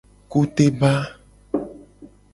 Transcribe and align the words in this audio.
Kuteba. 0.31 0.93